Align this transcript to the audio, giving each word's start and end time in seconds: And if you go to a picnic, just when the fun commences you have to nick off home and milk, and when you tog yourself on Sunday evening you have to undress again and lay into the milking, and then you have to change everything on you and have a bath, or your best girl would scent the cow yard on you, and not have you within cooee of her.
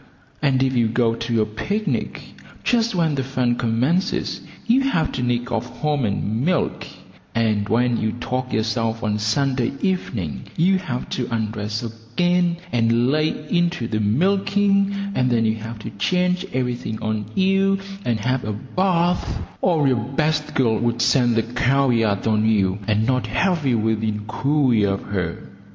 And 0.41 0.63
if 0.63 0.73
you 0.73 0.87
go 0.87 1.13
to 1.13 1.43
a 1.43 1.45
picnic, 1.45 2.23
just 2.63 2.95
when 2.95 3.13
the 3.13 3.23
fun 3.23 3.53
commences 3.55 4.41
you 4.65 4.81
have 4.81 5.11
to 5.11 5.21
nick 5.21 5.51
off 5.51 5.67
home 5.77 6.05
and 6.05 6.43
milk, 6.43 6.87
and 7.35 7.69
when 7.69 7.97
you 7.97 8.11
tog 8.13 8.51
yourself 8.51 9.03
on 9.03 9.19
Sunday 9.19 9.73
evening 9.81 10.45
you 10.57 10.79
have 10.79 11.07
to 11.11 11.27
undress 11.29 11.83
again 11.83 12.57
and 12.71 13.11
lay 13.11 13.27
into 13.51 13.87
the 13.87 13.99
milking, 13.99 15.11
and 15.13 15.29
then 15.29 15.45
you 15.45 15.57
have 15.57 15.77
to 15.77 15.91
change 15.91 16.47
everything 16.51 16.97
on 17.03 17.25
you 17.35 17.77
and 18.03 18.19
have 18.21 18.43
a 18.43 18.53
bath, 18.53 19.39
or 19.61 19.87
your 19.87 19.97
best 20.03 20.55
girl 20.55 20.79
would 20.79 20.99
scent 20.99 21.35
the 21.35 21.43
cow 21.43 21.91
yard 21.91 22.25
on 22.25 22.43
you, 22.43 22.79
and 22.87 23.05
not 23.05 23.27
have 23.27 23.67
you 23.67 23.77
within 23.77 24.21
cooee 24.25 24.83
of 24.83 25.03
her. 25.03 25.47